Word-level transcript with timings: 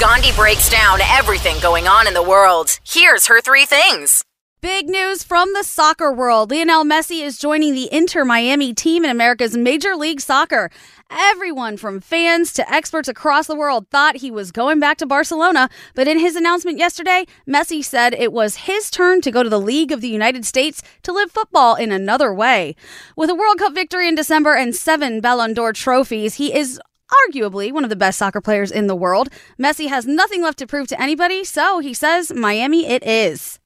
Gandhi 0.00 0.32
breaks 0.32 0.70
down 0.70 0.98
everything 1.02 1.60
going 1.60 1.86
on 1.86 2.08
in 2.08 2.14
the 2.14 2.22
world. 2.22 2.80
Here's 2.86 3.26
her 3.26 3.42
three 3.42 3.66
things. 3.66 4.24
Big 4.62 4.88
news 4.88 5.22
from 5.22 5.52
the 5.52 5.62
soccer 5.62 6.10
world. 6.10 6.50
Lionel 6.50 6.84
Messi 6.84 7.22
is 7.22 7.38
joining 7.38 7.74
the 7.74 7.92
Inter 7.92 8.24
Miami 8.24 8.72
team 8.72 9.04
in 9.04 9.10
America's 9.10 9.58
Major 9.58 9.94
League 9.94 10.22
Soccer. 10.22 10.70
Everyone 11.10 11.76
from 11.76 12.00
fans 12.00 12.54
to 12.54 12.72
experts 12.72 13.08
across 13.10 13.46
the 13.46 13.54
world 13.54 13.88
thought 13.90 14.16
he 14.16 14.30
was 14.30 14.52
going 14.52 14.80
back 14.80 14.96
to 14.98 15.06
Barcelona, 15.06 15.68
but 15.94 16.08
in 16.08 16.18
his 16.18 16.34
announcement 16.34 16.78
yesterday, 16.78 17.26
Messi 17.46 17.84
said 17.84 18.14
it 18.14 18.32
was 18.32 18.56
his 18.56 18.90
turn 18.90 19.20
to 19.20 19.30
go 19.30 19.42
to 19.42 19.50
the 19.50 19.60
League 19.60 19.92
of 19.92 20.00
the 20.00 20.08
United 20.08 20.46
States 20.46 20.82
to 21.02 21.12
live 21.12 21.30
football 21.30 21.74
in 21.74 21.92
another 21.92 22.32
way. 22.32 22.74
With 23.16 23.28
a 23.28 23.34
World 23.34 23.58
Cup 23.58 23.74
victory 23.74 24.08
in 24.08 24.14
December 24.14 24.54
and 24.54 24.74
seven 24.74 25.20
Ballon 25.20 25.52
d'Or 25.52 25.74
trophies, 25.74 26.36
he 26.36 26.54
is 26.54 26.80
arguably 27.28 27.72
one 27.72 27.84
of 27.84 27.90
the 27.90 27.96
best 27.96 28.18
soccer 28.18 28.40
players 28.40 28.72
in 28.72 28.88
the 28.88 28.96
world. 28.96 29.28
Messi 29.58 29.88
has 29.88 30.06
nothing 30.06 30.42
left 30.42 30.58
to 30.58 30.66
prove 30.66 30.88
to 30.88 31.00
anybody, 31.00 31.44
so 31.44 31.78
he 31.78 31.94
says 31.94 32.32
Miami 32.32 32.86
it 32.86 33.06
is. 33.06 33.59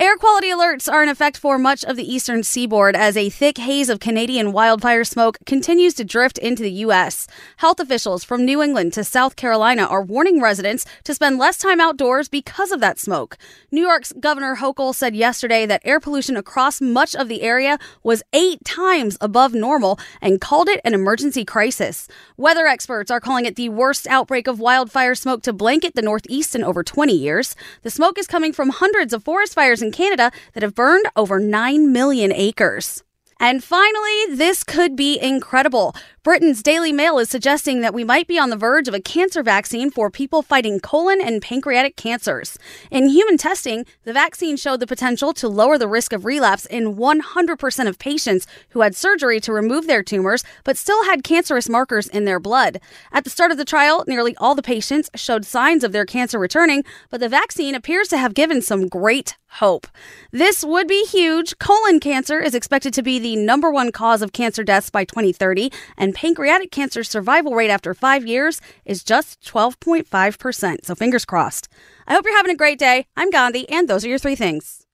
Air 0.00 0.16
quality 0.16 0.46
alerts 0.46 0.88
are 0.88 1.02
in 1.02 1.08
effect 1.08 1.36
for 1.36 1.58
much 1.58 1.84
of 1.84 1.96
the 1.96 2.14
eastern 2.14 2.44
seaboard 2.44 2.94
as 2.94 3.16
a 3.16 3.30
thick 3.30 3.58
haze 3.58 3.88
of 3.88 3.98
Canadian 3.98 4.52
wildfire 4.52 5.02
smoke 5.02 5.38
continues 5.44 5.92
to 5.94 6.04
drift 6.04 6.38
into 6.38 6.62
the 6.62 6.70
U.S. 6.86 7.26
Health 7.56 7.80
officials 7.80 8.22
from 8.22 8.44
New 8.44 8.62
England 8.62 8.92
to 8.92 9.02
South 9.02 9.34
Carolina 9.34 9.82
are 9.82 10.00
warning 10.00 10.40
residents 10.40 10.86
to 11.02 11.14
spend 11.14 11.36
less 11.36 11.58
time 11.58 11.80
outdoors 11.80 12.28
because 12.28 12.70
of 12.70 12.78
that 12.78 13.00
smoke. 13.00 13.36
New 13.72 13.80
York's 13.80 14.12
Governor 14.20 14.58
Hochul 14.60 14.94
said 14.94 15.16
yesterday 15.16 15.66
that 15.66 15.82
air 15.84 15.98
pollution 15.98 16.36
across 16.36 16.80
much 16.80 17.16
of 17.16 17.26
the 17.26 17.42
area 17.42 17.76
was 18.04 18.22
eight 18.32 18.64
times 18.64 19.18
above 19.20 19.52
normal 19.52 19.98
and 20.20 20.40
called 20.40 20.68
it 20.68 20.80
an 20.84 20.94
emergency 20.94 21.44
crisis. 21.44 22.06
Weather 22.36 22.68
experts 22.68 23.10
are 23.10 23.18
calling 23.18 23.46
it 23.46 23.56
the 23.56 23.68
worst 23.68 24.06
outbreak 24.06 24.46
of 24.46 24.60
wildfire 24.60 25.16
smoke 25.16 25.42
to 25.42 25.52
blanket 25.52 25.96
the 25.96 26.02
Northeast 26.02 26.54
in 26.54 26.62
over 26.62 26.84
20 26.84 27.12
years. 27.12 27.56
The 27.82 27.90
smoke 27.90 28.16
is 28.16 28.28
coming 28.28 28.52
from 28.52 28.68
hundreds 28.68 29.12
of 29.12 29.24
forest 29.24 29.54
fires 29.54 29.82
in 29.82 29.87
Canada 29.90 30.30
that 30.52 30.62
have 30.62 30.74
burned 30.74 31.06
over 31.16 31.40
9 31.40 31.92
million 31.92 32.32
acres. 32.32 33.02
And 33.40 33.62
finally, 33.62 34.34
this 34.34 34.64
could 34.64 34.96
be 34.96 35.18
incredible. 35.18 35.94
Britain's 36.24 36.62
Daily 36.62 36.92
Mail 36.92 37.18
is 37.18 37.30
suggesting 37.30 37.80
that 37.80 37.94
we 37.94 38.04
might 38.04 38.26
be 38.26 38.38
on 38.38 38.50
the 38.50 38.56
verge 38.56 38.88
of 38.88 38.94
a 38.94 39.00
cancer 39.00 39.42
vaccine 39.42 39.90
for 39.90 40.10
people 40.10 40.42
fighting 40.42 40.80
colon 40.80 41.20
and 41.22 41.40
pancreatic 41.40 41.96
cancers. 41.96 42.58
In 42.90 43.08
human 43.08 43.38
testing, 43.38 43.86
the 44.04 44.12
vaccine 44.12 44.56
showed 44.56 44.80
the 44.80 44.86
potential 44.86 45.32
to 45.34 45.48
lower 45.48 45.78
the 45.78 45.88
risk 45.88 46.12
of 46.12 46.24
relapse 46.24 46.66
in 46.66 46.96
100% 46.96 47.88
of 47.88 47.98
patients 47.98 48.46
who 48.70 48.80
had 48.80 48.96
surgery 48.96 49.40
to 49.40 49.52
remove 49.52 49.86
their 49.86 50.02
tumors 50.02 50.42
but 50.64 50.76
still 50.76 51.04
had 51.04 51.24
cancerous 51.24 51.68
markers 51.68 52.08
in 52.08 52.24
their 52.24 52.40
blood. 52.40 52.80
At 53.12 53.24
the 53.24 53.30
start 53.30 53.52
of 53.52 53.56
the 53.56 53.64
trial, 53.64 54.04
nearly 54.06 54.36
all 54.36 54.54
the 54.54 54.62
patients 54.62 55.08
showed 55.14 55.46
signs 55.46 55.84
of 55.84 55.92
their 55.92 56.04
cancer 56.04 56.38
returning, 56.38 56.84
but 57.08 57.20
the 57.20 57.28
vaccine 57.28 57.74
appears 57.74 58.08
to 58.08 58.18
have 58.18 58.34
given 58.34 58.60
some 58.60 58.88
great 58.88 59.36
hope. 59.52 59.86
This 60.30 60.62
would 60.62 60.86
be 60.86 61.06
huge. 61.06 61.58
Colon 61.58 62.00
cancer 62.00 62.38
is 62.38 62.54
expected 62.54 62.92
to 62.94 63.02
be 63.02 63.18
the 63.28 63.36
number 63.36 63.70
one 63.70 63.92
cause 63.92 64.22
of 64.22 64.32
cancer 64.32 64.64
deaths 64.64 64.88
by 64.88 65.04
2030, 65.04 65.70
and 65.98 66.14
pancreatic 66.14 66.70
cancer 66.70 67.04
survival 67.04 67.54
rate 67.54 67.68
after 67.68 67.92
five 67.92 68.26
years 68.26 68.60
is 68.86 69.04
just 69.04 69.42
12.5%. 69.42 70.84
So 70.84 70.94
fingers 70.94 71.26
crossed. 71.26 71.68
I 72.06 72.14
hope 72.14 72.24
you're 72.24 72.36
having 72.36 72.52
a 72.52 72.56
great 72.56 72.78
day. 72.78 73.06
I'm 73.18 73.30
Gandhi, 73.30 73.68
and 73.68 73.86
those 73.86 74.02
are 74.02 74.08
your 74.08 74.18
three 74.18 74.34
things. 74.34 74.87